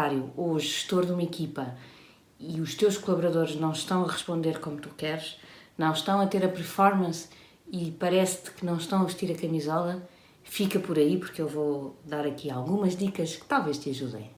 empresário 0.00 0.32
ou 0.36 0.58
gestor 0.58 1.04
de 1.04 1.12
uma 1.12 1.22
equipa 1.22 1.74
e 2.38 2.60
os 2.60 2.74
teus 2.74 2.96
colaboradores 2.96 3.56
não 3.56 3.72
estão 3.72 4.04
a 4.04 4.10
responder 4.10 4.58
como 4.60 4.80
tu 4.80 4.88
queres, 4.90 5.36
não 5.76 5.92
estão 5.92 6.20
a 6.20 6.26
ter 6.26 6.44
a 6.44 6.48
performance 6.48 7.28
e 7.70 7.90
parece-te 7.90 8.52
que 8.52 8.64
não 8.64 8.76
estão 8.76 9.02
a 9.02 9.04
vestir 9.04 9.30
a 9.30 9.38
camisola, 9.38 10.02
fica 10.42 10.80
por 10.80 10.96
aí 10.96 11.18
porque 11.18 11.42
eu 11.42 11.48
vou 11.48 11.96
dar 12.04 12.26
aqui 12.26 12.50
algumas 12.50 12.96
dicas 12.96 13.36
que 13.36 13.44
talvez 13.44 13.78
te 13.78 13.90
ajudem. 13.90 14.30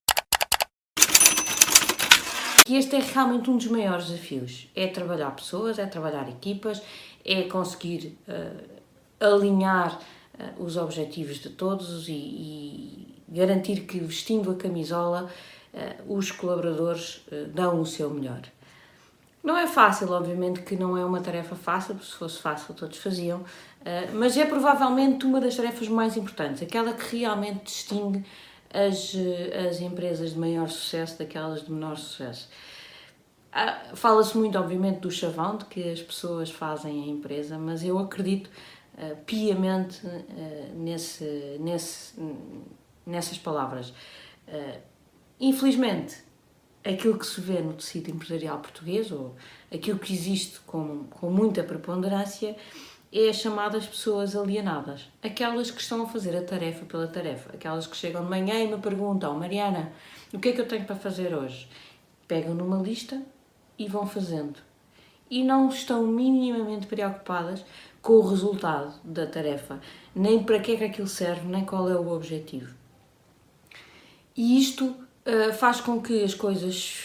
E 2.68 2.76
este 2.76 2.96
é 2.96 3.00
realmente 3.00 3.50
um 3.50 3.56
dos 3.56 3.66
maiores 3.66 4.06
desafios: 4.06 4.68
é 4.74 4.86
trabalhar 4.86 5.30
pessoas, 5.32 5.78
é 5.78 5.86
trabalhar 5.86 6.28
equipas, 6.28 6.80
é 7.24 7.42
conseguir 7.42 8.16
uh, 8.28 9.24
alinhar 9.24 9.98
uh, 9.98 10.62
os 10.62 10.76
objetivos 10.76 11.38
de 11.38 11.50
todos 11.50 12.08
e, 12.08 12.12
e, 12.12 13.22
garantir 13.28 13.80
que 13.86 13.98
vestindo 13.98 14.50
a 14.50 14.54
camisola 14.54 15.28
os 16.06 16.30
colaboradores 16.30 17.24
dão 17.54 17.80
o 17.80 17.86
seu 17.86 18.10
melhor. 18.10 18.42
Não 19.42 19.56
é 19.56 19.66
fácil, 19.66 20.10
obviamente 20.12 20.62
que 20.62 20.76
não 20.76 20.96
é 20.96 21.04
uma 21.04 21.20
tarefa 21.20 21.56
fácil, 21.56 21.98
se 22.00 22.14
fosse 22.14 22.40
fácil 22.40 22.74
todos 22.74 22.98
faziam, 22.98 23.44
mas 24.14 24.36
é 24.36 24.44
provavelmente 24.44 25.26
uma 25.26 25.40
das 25.40 25.56
tarefas 25.56 25.88
mais 25.88 26.16
importantes, 26.16 26.62
aquela 26.62 26.92
que 26.92 27.16
realmente 27.16 27.64
distingue 27.64 28.24
as, 28.72 29.12
as 29.68 29.80
empresas 29.80 30.32
de 30.32 30.38
maior 30.38 30.68
sucesso 30.68 31.18
daquelas 31.18 31.64
de 31.64 31.72
menor 31.72 31.96
sucesso. 31.96 32.48
Fala-se 33.94 34.36
muito, 34.36 34.58
obviamente, 34.58 35.00
do 35.00 35.10
chavão, 35.10 35.58
de 35.58 35.66
que 35.66 35.90
as 35.90 36.00
pessoas 36.00 36.50
fazem 36.50 37.04
a 37.04 37.06
empresa, 37.06 37.58
mas 37.58 37.84
eu 37.84 37.98
acredito 37.98 38.48
uh, 38.96 39.14
piamente 39.26 40.06
uh, 40.06 40.74
nesse, 40.74 41.58
nesse, 41.60 42.14
nessas 43.04 43.36
palavras. 43.36 43.90
Uh, 44.48 44.91
infelizmente, 45.42 46.16
aquilo 46.84 47.18
que 47.18 47.26
se 47.26 47.40
vê 47.40 47.60
no 47.60 47.74
tecido 47.74 48.10
empresarial 48.10 48.60
português, 48.60 49.10
ou 49.10 49.34
aquilo 49.72 49.98
que 49.98 50.12
existe 50.12 50.60
com, 50.60 51.04
com 51.10 51.30
muita 51.30 51.62
preponderância, 51.62 52.56
é 53.12 53.28
as 53.28 53.36
chamadas 53.36 53.86
pessoas 53.86 54.34
alienadas. 54.34 55.10
Aquelas 55.22 55.70
que 55.70 55.82
estão 55.82 56.02
a 56.02 56.06
fazer 56.06 56.34
a 56.34 56.42
tarefa 56.42 56.86
pela 56.86 57.06
tarefa. 57.06 57.50
Aquelas 57.52 57.86
que 57.86 57.96
chegam 57.96 58.24
de 58.24 58.30
manhã 58.30 58.54
e 58.58 58.66
me 58.66 58.78
perguntam, 58.80 59.38
Mariana, 59.38 59.92
o 60.32 60.38
que 60.38 60.48
é 60.48 60.52
que 60.52 60.60
eu 60.60 60.68
tenho 60.68 60.86
para 60.86 60.96
fazer 60.96 61.34
hoje? 61.34 61.68
Pegam 62.26 62.54
numa 62.54 62.78
lista 62.78 63.20
e 63.78 63.86
vão 63.86 64.06
fazendo. 64.06 64.58
E 65.28 65.42
não 65.42 65.68
estão 65.68 66.06
minimamente 66.06 66.86
preocupadas 66.86 67.64
com 68.00 68.14
o 68.14 68.28
resultado 68.28 68.94
da 69.04 69.26
tarefa, 69.26 69.80
nem 70.14 70.42
para 70.42 70.58
que 70.58 70.72
é 70.72 70.76
que 70.76 70.84
aquilo 70.84 71.06
serve, 71.06 71.46
nem 71.46 71.64
qual 71.64 71.88
é 71.88 71.94
o 71.94 72.10
objetivo. 72.10 72.74
E 74.34 74.58
isto 74.58 74.94
uh, 75.26 75.52
faz 75.52 75.80
com 75.80 76.00
que 76.00 76.22
as 76.22 76.34
coisas 76.34 77.04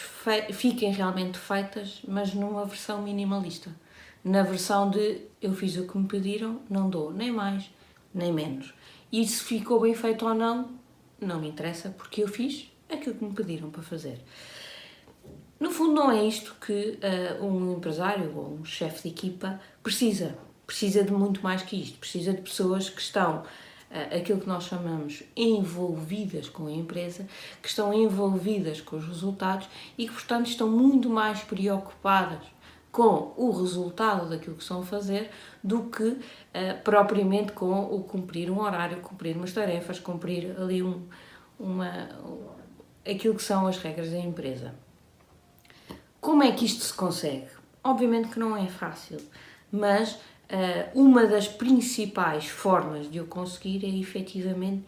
fiquem 0.53 0.91
realmente 0.91 1.37
feitas, 1.37 2.01
mas 2.07 2.33
numa 2.33 2.65
versão 2.65 3.01
minimalista. 3.01 3.73
Na 4.23 4.43
versão 4.43 4.89
de 4.89 5.21
eu 5.41 5.53
fiz 5.53 5.77
o 5.77 5.87
que 5.87 5.97
me 5.97 6.07
pediram, 6.07 6.61
não 6.69 6.89
dou 6.89 7.13
nem 7.13 7.31
mais 7.31 7.69
nem 8.13 8.33
menos. 8.33 8.73
E 9.11 9.25
se 9.25 9.43
ficou 9.43 9.79
bem 9.79 9.93
feito 9.93 10.25
ou 10.25 10.33
não, 10.33 10.71
não 11.19 11.39
me 11.39 11.47
interessa, 11.47 11.89
porque 11.89 12.23
eu 12.23 12.27
fiz 12.27 12.69
aquilo 12.89 13.15
que 13.15 13.23
me 13.23 13.33
pediram 13.33 13.69
para 13.69 13.83
fazer. 13.83 14.19
No 15.59 15.71
fundo, 15.71 15.93
não 15.93 16.11
é 16.11 16.23
isto 16.25 16.55
que 16.59 16.99
uh, 17.41 17.45
um 17.45 17.73
empresário 17.73 18.35
ou 18.35 18.59
um 18.59 18.65
chefe 18.65 19.03
de 19.03 19.09
equipa 19.09 19.59
precisa. 19.81 20.37
Precisa 20.65 21.03
de 21.03 21.11
muito 21.11 21.41
mais 21.41 21.61
que 21.61 21.81
isto. 21.81 21.97
Precisa 21.97 22.33
de 22.33 22.41
pessoas 22.41 22.89
que 22.89 23.01
estão, 23.01 23.43
aquilo 23.89 24.39
que 24.39 24.47
nós 24.47 24.65
chamamos, 24.65 25.23
envolvidas 25.35 26.49
com 26.49 26.67
a 26.67 26.71
empresa, 26.71 27.27
que 27.61 27.69
estão 27.69 27.93
envolvidas 27.93 28.81
com 28.81 28.97
os 28.97 29.07
resultados 29.07 29.67
e 29.97 30.07
que, 30.07 30.13
portanto, 30.13 30.47
estão 30.47 30.69
muito 30.69 31.09
mais 31.09 31.41
preocupadas 31.41 32.43
com 32.91 33.33
o 33.37 33.51
resultado 33.51 34.29
daquilo 34.29 34.55
que 34.55 34.63
estão 34.63 34.81
a 34.81 34.85
fazer 34.85 35.29
do 35.63 35.83
que 35.83 36.03
uh, 36.03 36.19
propriamente 36.83 37.51
com 37.51 37.79
o 37.83 38.03
cumprir 38.03 38.49
um 38.49 38.59
horário, 38.59 38.99
cumprir 39.01 39.37
umas 39.37 39.53
tarefas, 39.53 39.99
cumprir 39.99 40.55
ali 40.59 40.81
um, 40.81 41.05
uma, 41.59 42.09
aquilo 43.05 43.35
que 43.35 43.43
são 43.43 43.67
as 43.67 43.77
regras 43.77 44.09
da 44.09 44.17
empresa. 44.17 44.73
Como 46.19 46.43
é 46.43 46.51
que 46.51 46.65
isto 46.65 46.83
se 46.83 46.93
consegue? 46.93 47.47
Obviamente 47.83 48.29
que 48.29 48.39
não 48.39 48.57
é 48.57 48.67
fácil, 48.67 49.19
mas 49.71 50.17
uma 50.93 51.25
das 51.25 51.47
principais 51.47 52.45
formas 52.47 53.11
de 53.11 53.19
o 53.19 53.25
conseguir 53.25 53.85
é 53.85 53.89
efetivamente 53.89 54.83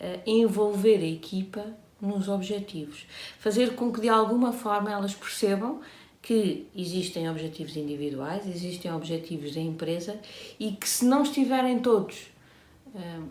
uh, 0.00 0.20
envolver 0.26 0.98
a 0.98 1.06
equipa 1.06 1.64
nos 2.00 2.28
objetivos. 2.28 3.06
Fazer 3.38 3.74
com 3.74 3.92
que 3.92 4.00
de 4.00 4.08
alguma 4.08 4.52
forma 4.52 4.90
elas 4.90 5.14
percebam 5.14 5.80
que 6.20 6.66
existem 6.74 7.30
objetivos 7.30 7.76
individuais, 7.76 8.46
existem 8.48 8.92
objetivos 8.92 9.54
da 9.54 9.60
empresa 9.60 10.18
e 10.58 10.72
que 10.72 10.88
se 10.88 11.04
não 11.04 11.22
estiverem 11.22 11.78
todos 11.78 12.26
uh, 12.86 13.28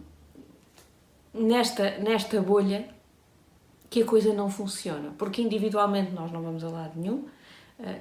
nesta, 1.34 1.98
nesta 1.98 2.42
bolha, 2.42 2.88
que 3.90 4.02
a 4.02 4.06
coisa 4.06 4.34
não 4.34 4.50
funciona. 4.50 5.14
Porque 5.18 5.42
individualmente 5.42 6.12
nós 6.12 6.32
não 6.32 6.42
vamos 6.42 6.64
a 6.64 6.70
lado 6.70 7.00
nenhum, 7.00 7.26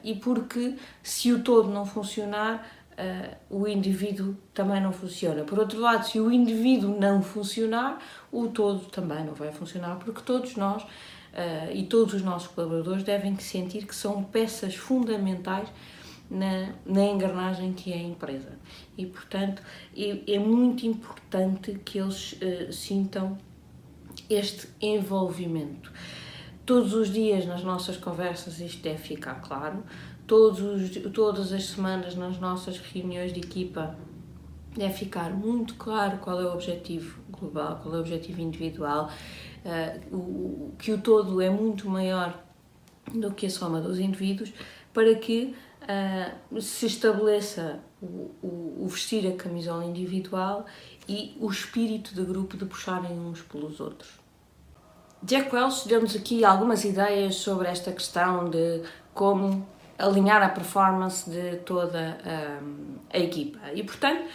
e 0.04 0.14
porque 0.14 0.76
se 1.02 1.32
o 1.32 1.42
todo 1.42 1.68
não 1.68 1.84
funcionar, 1.84 2.83
uh, 2.98 3.36
o 3.50 3.68
indivíduo 3.68 4.36
também 4.52 4.80
não 4.80 4.92
funciona. 4.92 5.44
Por 5.44 5.58
outro 5.58 5.80
lado, 5.80 6.06
se 6.06 6.20
o 6.20 6.30
indivíduo 6.30 6.98
não 6.98 7.22
funcionar, 7.22 7.98
o 8.32 8.48
todo 8.48 8.86
também 8.86 9.24
não 9.24 9.34
vai 9.34 9.52
funcionar, 9.52 9.96
porque 9.96 10.20
todos 10.22 10.56
nós 10.56 10.82
uh, 10.82 11.72
e 11.72 11.84
todos 11.84 12.14
os 12.14 12.22
nossos 12.22 12.48
colaboradores 12.48 13.02
devem 13.02 13.38
sentir 13.38 13.86
que 13.86 13.94
são 13.94 14.22
peças 14.24 14.74
fundamentais 14.74 15.68
na, 16.30 16.72
na 16.86 17.04
engrenagem 17.04 17.72
que 17.72 17.92
é 17.92 17.96
a 17.96 18.02
empresa. 18.02 18.58
E, 18.96 19.06
portanto, 19.06 19.62
é, 19.96 20.34
é 20.34 20.38
muito 20.38 20.86
importante 20.86 21.78
que 21.84 21.98
eles 21.98 22.34
sintam 22.72 23.36
este 24.30 24.68
envolvimento. 24.80 25.92
Todos 26.66 26.94
os 26.94 27.12
dias 27.12 27.44
nas 27.44 27.62
nossas 27.62 27.96
conversas 27.96 28.58
isto 28.58 28.82
deve 28.82 28.98
ficar 28.98 29.34
claro, 29.42 29.82
todos 30.26 30.60
os, 30.60 31.12
todas 31.12 31.52
as 31.52 31.66
semanas 31.66 32.14
nas 32.14 32.38
nossas 32.38 32.78
reuniões 32.78 33.34
de 33.34 33.40
equipa 33.40 33.94
deve 34.74 34.94
ficar 34.94 35.30
muito 35.30 35.74
claro 35.74 36.18
qual 36.18 36.40
é 36.40 36.44
o 36.44 36.52
objetivo 36.52 37.20
global, 37.30 37.80
qual 37.82 37.94
é 37.94 37.98
o 37.98 38.00
objetivo 38.00 38.40
individual, 38.40 39.10
uh, 39.64 40.16
o, 40.16 40.74
que 40.78 40.92
o 40.92 40.98
todo 40.98 41.40
é 41.40 41.50
muito 41.50 41.88
maior 41.88 42.42
do 43.12 43.30
que 43.32 43.46
a 43.46 43.50
soma 43.50 43.80
dos 43.80 43.98
indivíduos, 43.98 44.52
para 44.92 45.14
que 45.14 45.54
uh, 45.82 46.60
se 46.60 46.86
estabeleça 46.86 47.80
o, 48.00 48.30
o, 48.42 48.84
o, 48.84 48.88
vestir 48.88 49.26
a 49.26 49.36
camisola 49.36 49.84
individual 49.84 50.64
e 51.06 51.36
o 51.38 51.50
espírito 51.50 52.14
de 52.14 52.24
grupo 52.24 52.56
de 52.56 52.64
puxarem 52.64 53.12
uns 53.12 53.42
pelos 53.42 53.80
outros. 53.80 54.23
Jack 55.26 55.54
Welch 55.54 55.88
deu-nos 55.88 56.14
aqui 56.14 56.44
algumas 56.44 56.84
ideias 56.84 57.36
sobre 57.36 57.66
esta 57.66 57.90
questão 57.90 58.50
de 58.50 58.82
como 59.14 59.66
alinhar 59.98 60.42
a 60.42 60.50
performance 60.50 61.30
de 61.30 61.56
toda 61.64 62.18
um, 62.62 62.96
a 63.10 63.18
equipa. 63.18 63.58
E, 63.72 63.82
portanto, 63.82 64.28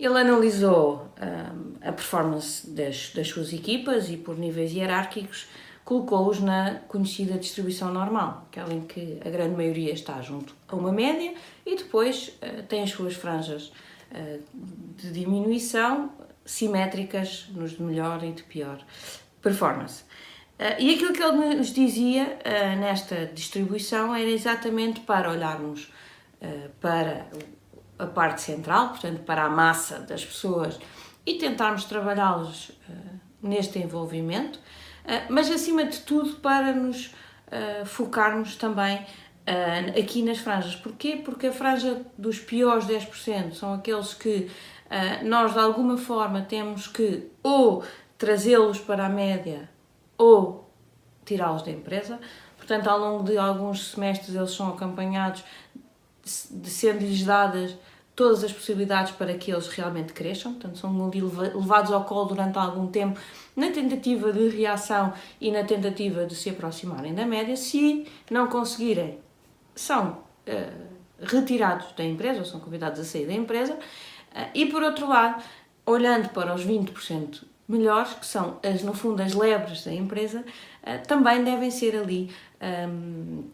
ele 0.00 0.18
analisou 0.18 1.10
um, 1.20 1.86
a 1.86 1.92
performance 1.92 2.70
das, 2.70 3.12
das 3.14 3.28
suas 3.28 3.52
equipas 3.52 4.08
e, 4.08 4.16
por 4.16 4.38
níveis 4.38 4.72
hierárquicos, 4.72 5.46
colocou-os 5.84 6.40
na 6.40 6.76
conhecida 6.88 7.36
distribuição 7.36 7.92
normal, 7.92 8.46
aquela 8.48 8.72
em 8.72 8.86
que 8.86 9.20
a 9.22 9.28
grande 9.28 9.56
maioria 9.56 9.92
está 9.92 10.22
junto 10.22 10.56
a 10.68 10.74
uma 10.74 10.90
média 10.90 11.34
e 11.66 11.76
depois 11.76 12.28
uh, 12.28 12.62
tem 12.62 12.82
as 12.82 12.90
suas 12.90 13.12
franjas 13.12 13.70
uh, 14.10 14.42
de 14.96 15.12
diminuição 15.12 16.10
simétricas 16.46 17.46
nos 17.50 17.72
de 17.72 17.82
melhor 17.82 18.24
e 18.24 18.32
de 18.32 18.42
pior 18.44 18.82
performance. 19.42 20.02
Uh, 20.58 20.74
e 20.80 20.94
aquilo 20.94 21.12
que 21.12 21.22
ele 21.22 21.54
nos 21.54 21.72
dizia 21.72 22.24
uh, 22.24 22.80
nesta 22.80 23.26
distribuição 23.26 24.12
era 24.12 24.28
exatamente 24.28 25.00
para 25.00 25.30
olharmos 25.30 25.92
uh, 26.42 26.68
para 26.80 27.28
a 27.96 28.06
parte 28.06 28.40
central, 28.40 28.88
portanto, 28.88 29.20
para 29.20 29.44
a 29.44 29.48
massa 29.48 30.00
das 30.00 30.24
pessoas 30.24 30.78
e 31.24 31.34
tentarmos 31.34 31.84
trabalhá-los 31.84 32.70
neste 33.42 33.80
envolvimento, 33.80 34.58
mas 35.28 35.50
acima 35.50 35.84
de 35.84 35.98
tudo 36.00 36.36
para 36.36 36.72
nos 36.72 37.12
focarmos 37.84 38.54
também 38.54 39.04
aqui 39.98 40.22
nas 40.22 40.38
franjas. 40.38 40.76
Porquê? 40.76 41.16
Porque 41.16 41.48
a 41.48 41.52
franja 41.52 42.02
dos 42.16 42.38
piores 42.38 42.86
10% 42.86 43.54
são 43.54 43.74
aqueles 43.74 44.14
que 44.14 44.48
nós 45.24 45.52
de 45.52 45.58
alguma 45.58 45.98
forma 45.98 46.42
temos 46.42 46.86
que 46.86 47.28
ou 47.42 47.84
trazê-los 48.18 48.78
para 48.80 49.06
a 49.06 49.08
média 49.08 49.70
ou 50.18 50.68
tirá-los 51.24 51.62
da 51.62 51.70
empresa. 51.70 52.18
Portanto, 52.56 52.88
ao 52.88 52.98
longo 52.98 53.22
de 53.22 53.38
alguns 53.38 53.92
semestres 53.92 54.34
eles 54.34 54.50
são 54.50 54.68
acompanhados 54.68 55.44
de 56.50 56.68
sendo-lhes 56.68 57.24
dadas 57.24 57.74
todas 58.18 58.42
as 58.42 58.52
possibilidades 58.52 59.12
para 59.12 59.32
que 59.34 59.52
eles 59.52 59.68
realmente 59.68 60.12
cresçam, 60.12 60.52
portanto, 60.52 60.76
são 60.76 61.08
levados 61.54 61.92
ao 61.92 62.04
colo 62.04 62.24
durante 62.24 62.58
algum 62.58 62.88
tempo 62.88 63.16
na 63.54 63.70
tentativa 63.70 64.32
de 64.32 64.48
reação 64.48 65.12
e 65.40 65.52
na 65.52 65.62
tentativa 65.62 66.26
de 66.26 66.34
se 66.34 66.50
aproximarem 66.50 67.14
da 67.14 67.24
média. 67.24 67.56
Se 67.56 68.08
não 68.28 68.48
conseguirem, 68.48 69.20
são 69.72 70.18
uh, 70.48 70.88
retirados 71.20 71.92
da 71.92 72.02
empresa 72.02 72.40
ou 72.40 72.44
são 72.44 72.58
convidados 72.58 72.98
a 72.98 73.04
sair 73.04 73.24
da 73.24 73.34
empresa. 73.34 73.74
Uh, 73.74 74.50
e 74.52 74.66
por 74.66 74.82
outro 74.82 75.08
lado, 75.08 75.40
olhando 75.86 76.30
para 76.30 76.52
os 76.52 76.66
20% 76.66 77.44
melhores, 77.68 78.14
que 78.14 78.26
são, 78.26 78.58
as, 78.62 78.82
no 78.82 78.94
fundo, 78.94 79.22
as 79.22 79.34
lebres 79.34 79.84
da 79.84 79.92
empresa, 79.92 80.40
uh, 80.82 81.06
também 81.06 81.44
devem 81.44 81.70
ser 81.70 81.94
ali 81.96 82.30
um, 82.88 83.44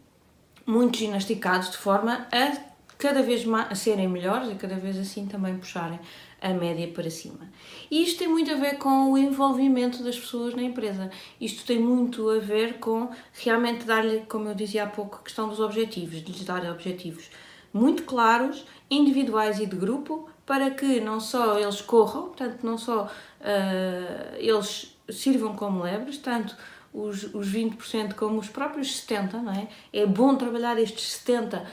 muito 0.66 0.96
ginasticados 0.98 1.70
de 1.70 1.76
forma 1.76 2.26
a 2.32 2.74
cada 2.96 3.22
vez 3.22 3.44
mais, 3.44 3.70
a 3.70 3.74
serem 3.74 4.08
melhores 4.08 4.50
e 4.50 4.54
cada 4.54 4.76
vez 4.76 4.96
assim 4.96 5.26
também 5.26 5.58
puxarem 5.58 5.98
a 6.40 6.50
média 6.50 6.86
para 6.88 7.10
cima. 7.10 7.50
E 7.90 8.02
isto 8.02 8.18
tem 8.18 8.28
muito 8.28 8.50
a 8.52 8.54
ver 8.54 8.78
com 8.78 9.12
o 9.12 9.18
envolvimento 9.18 10.02
das 10.02 10.18
pessoas 10.18 10.54
na 10.54 10.62
empresa. 10.62 11.10
Isto 11.40 11.64
tem 11.64 11.78
muito 11.78 12.28
a 12.28 12.38
ver 12.38 12.74
com 12.74 13.08
realmente 13.32 13.84
dar-lhe, 13.84 14.20
como 14.20 14.48
eu 14.48 14.54
dizia 14.54 14.84
há 14.84 14.86
pouco, 14.86 15.16
a 15.16 15.22
questão 15.22 15.48
dos 15.48 15.58
objetivos, 15.58 16.22
de 16.22 16.32
lhes 16.32 16.44
dar 16.44 16.64
objetivos 16.70 17.30
muito 17.72 18.04
claros, 18.04 18.64
individuais 18.90 19.58
e 19.58 19.66
de 19.66 19.74
grupo, 19.74 20.28
para 20.46 20.70
que 20.70 21.00
não 21.00 21.20
só 21.20 21.58
eles 21.58 21.80
corram, 21.80 22.24
portanto, 22.24 22.62
não 22.62 22.76
só 22.76 23.04
uh, 23.04 24.36
eles 24.36 24.96
sirvam 25.08 25.54
como 25.54 25.82
lebres, 25.82 26.18
tanto 26.18 26.56
os, 26.92 27.24
os 27.34 27.52
20% 27.52 28.14
como 28.14 28.38
os 28.38 28.48
próprios 28.48 29.04
70%, 29.06 29.32
não 29.42 29.52
é? 29.52 29.68
É 29.92 30.06
bom 30.06 30.36
trabalhar 30.36 30.78
estes 30.78 31.20
70% 31.26 31.60
uh, 31.60 31.66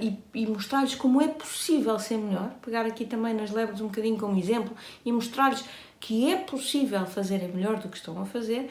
e, 0.00 0.18
e 0.34 0.46
mostrar-lhes 0.46 0.94
como 0.94 1.20
é 1.20 1.28
possível 1.28 1.98
ser 1.98 2.18
melhor. 2.18 2.50
Pegar 2.62 2.86
aqui 2.86 3.04
também 3.04 3.34
nas 3.34 3.50
lebres 3.50 3.80
um 3.80 3.86
bocadinho 3.86 4.18
como 4.18 4.38
exemplo 4.38 4.76
e 5.04 5.10
mostrar-lhes 5.10 5.64
que 5.98 6.32
é 6.32 6.36
possível 6.36 7.04
fazerem 7.06 7.48
melhor 7.48 7.78
do 7.78 7.88
que 7.88 7.96
estão 7.96 8.20
a 8.20 8.24
fazer. 8.24 8.70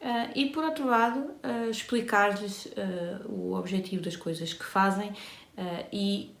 Uh, 0.00 0.30
e 0.34 0.50
por 0.50 0.62
outro 0.62 0.86
lado, 0.86 1.18
uh, 1.20 1.70
explicar-lhes 1.70 2.66
uh, 2.66 3.28
o 3.28 3.54
objetivo 3.54 4.02
das 4.02 4.14
coisas 4.14 4.52
que 4.52 4.64
fazem 4.64 5.12
e 5.90 6.36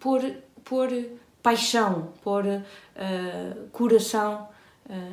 pôr, 0.00 0.20
pôr 0.64 0.88
paixão, 1.42 2.12
pôr 2.22 2.44
coração 3.72 4.48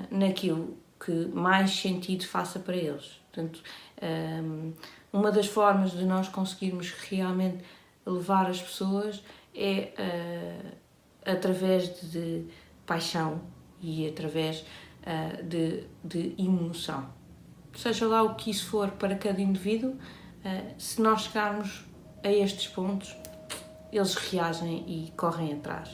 naquilo 0.09 0.77
que 1.00 1.12
mais 1.33 1.71
sentido 1.71 2.25
faça 2.25 2.59
para 2.59 2.75
eles. 2.75 3.21
Portanto, 3.31 3.62
hum, 4.01 4.74
uma 5.12 5.31
das 5.31 5.47
formas 5.47 5.92
de 5.92 6.06
nós 6.06 6.27
conseguirmos 6.27 6.92
realmente 6.92 7.63
levar 8.06 8.50
as 8.50 8.62
pessoas 8.62 9.24
é 9.53 9.94
uh, 9.97 10.75
através 11.25 12.12
de 12.12 12.45
paixão 12.86 13.42
e 13.81 14.07
através 14.07 14.59
uh, 14.62 15.44
de, 15.44 15.83
de 16.03 16.36
emoção. 16.38 17.07
Seja 17.75 18.07
lá 18.07 18.24
o 18.24 18.36
que 18.36 18.51
isso 18.51 18.68
for 18.68 18.92
para 18.92 19.15
cada 19.15 19.42
indivíduo, 19.42 19.92
uh, 19.92 20.74
se 20.77 21.01
nós 21.01 21.24
chegarmos 21.24 21.86
a 22.24 22.31
estes 22.31 22.68
pontos, 22.68 23.15
eles 23.97 24.15
reagem 24.15 24.83
e 24.88 25.12
correm 25.15 25.53
atrás. 25.53 25.89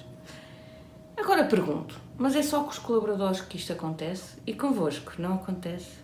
Agora 1.18 1.46
pergunto: 1.46 2.00
mas 2.18 2.36
é 2.36 2.42
só 2.42 2.64
com 2.64 2.70
os 2.70 2.80
colaboradores 2.80 3.42
que 3.42 3.58
isto 3.58 3.74
acontece 3.74 4.38
e 4.46 4.54
convosco 4.54 5.14
não 5.20 5.36
acontece? 5.36 6.00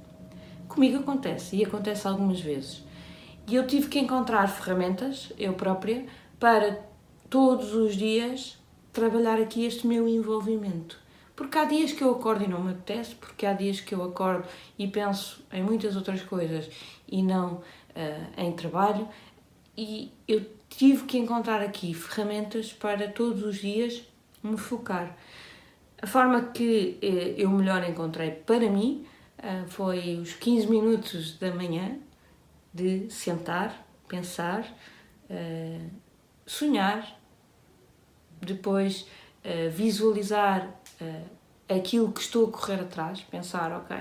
Comigo 0.67 0.99
acontece 0.99 1.55
e 1.55 1.65
acontece 1.65 2.07
algumas 2.07 2.39
vezes. 2.39 2.83
E 3.47 3.55
eu 3.55 3.65
tive 3.65 3.88
que 3.88 3.99
encontrar 3.99 4.47
ferramentas, 4.47 5.31
eu 5.38 5.53
própria, 5.53 6.05
para 6.39 6.79
todos 7.29 7.73
os 7.73 7.95
dias 7.95 8.57
trabalhar 8.91 9.39
aqui 9.39 9.65
este 9.65 9.88
meu 9.88 10.07
envolvimento. 10.07 10.99
Porque 11.35 11.57
há 11.57 11.65
dias 11.65 11.91
que 11.91 12.03
eu 12.03 12.11
acordo 12.11 12.44
e 12.44 12.47
não 12.47 12.61
me 12.61 12.71
apetece, 12.71 13.15
porque 13.15 13.45
há 13.45 13.53
dias 13.53 13.79
que 13.79 13.94
eu 13.94 14.03
acordo 14.03 14.47
e 14.77 14.88
penso 14.88 15.41
em 15.51 15.61
muitas 15.63 15.95
outras 15.95 16.21
coisas 16.21 16.69
e 17.07 17.21
não 17.21 17.53
uh, 17.53 17.61
em 18.35 18.51
trabalho, 18.53 19.07
e 19.77 20.12
eu 20.27 20.44
tive 20.69 21.06
que 21.06 21.18
encontrar 21.18 21.62
aqui 21.62 21.94
ferramentas 21.94 22.74
para 22.74 23.07
todos 23.07 23.44
os 23.44 23.57
dias 23.57 24.03
me 24.41 24.57
focar. 24.57 25.15
A 26.01 26.07
forma 26.07 26.41
que 26.51 26.97
eh, 27.01 27.35
eu 27.38 27.50
melhor 27.50 27.88
encontrei 27.88 28.31
para 28.31 28.69
mim 28.69 29.06
eh, 29.38 29.63
foi 29.68 30.18
os 30.18 30.33
15 30.33 30.68
minutos 30.68 31.38
da 31.38 31.53
manhã 31.53 31.97
de 32.74 33.09
sentar, 33.09 33.85
pensar, 34.07 34.65
eh, 35.29 35.80
sonhar, 36.45 37.19
depois 38.41 39.07
visualizar 39.71 40.69
aquilo 41.69 42.12
que 42.12 42.19
estou 42.19 42.50
a 42.50 42.51
correr 42.51 42.81
atrás, 42.81 43.21
pensar, 43.21 43.71
ok, 43.71 43.95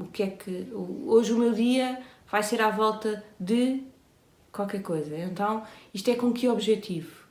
o 0.00 0.06
que 0.06 0.22
é 0.22 0.28
que 0.28 0.68
hoje 0.72 1.32
o 1.34 1.38
meu 1.38 1.52
dia 1.52 2.02
vai 2.32 2.42
ser 2.42 2.60
à 2.60 2.70
volta 2.70 3.22
de 3.38 3.84
qualquer 4.50 4.82
coisa. 4.82 5.16
Então, 5.16 5.62
isto 5.94 6.10
é 6.10 6.16
com 6.16 6.32
que 6.32 6.48
objetivo? 6.48 7.22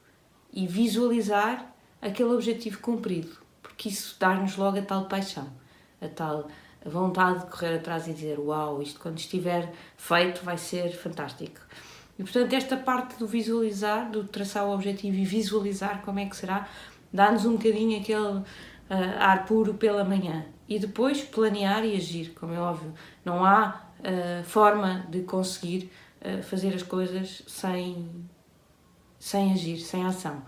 e 0.54 0.68
visualizar 0.68 1.74
aquele 2.02 2.30
objetivo 2.30 2.80
cumprido, 2.80 3.38
porque 3.62 3.90
isso 3.90 4.16
dá-nos 4.20 4.58
logo 4.58 4.78
a 4.78 4.82
tal 4.82 5.06
paixão, 5.06 5.48
a 6.02 6.08
tal 6.08 6.48
vontade 6.86 7.46
de 7.46 7.52
correr 7.52 7.76
atrás 7.76 8.08
e 8.08 8.14
dizer: 8.14 8.40
Uau, 8.40 8.82
isto 8.82 9.00
quando 9.00 9.18
estiver 9.18 9.72
feito 9.98 10.44
vai 10.44 10.58
ser 10.58 10.92
fantástico. 10.92 11.60
E 12.18 12.24
portanto, 12.24 12.54
esta 12.54 12.76
parte 12.76 13.18
do 13.18 13.28
visualizar, 13.28 14.10
do 14.10 14.24
traçar 14.24 14.66
o 14.66 14.74
objetivo 14.74 15.16
e 15.18 15.26
visualizar 15.26 16.02
como 16.02 16.20
é 16.20 16.26
que 16.26 16.36
será, 16.36 16.68
dá-nos 17.12 17.46
um 17.46 17.54
bocadinho 17.54 18.00
aquele 18.00 18.38
uh, 18.38 18.44
ar 19.18 19.46
puro 19.46 19.76
pela 19.76 20.04
manhã. 20.04 20.46
E 20.68 20.78
depois 20.80 21.22
planear 21.22 21.84
e 21.86 21.96
agir, 21.96 22.34
como 22.34 22.54
é 22.54 22.60
óbvio. 22.60 22.94
Não 23.26 23.44
há 23.44 23.82
uh, 24.02 24.44
forma 24.44 25.06
de 25.10 25.22
conseguir 25.22 25.92
uh, 26.22 26.42
fazer 26.44 26.74
as 26.74 26.84
coisas 26.84 27.44
sem 27.48 28.26
sem 29.20 29.54
agir, 29.54 29.78
sem 29.78 30.04
ação. 30.04 30.42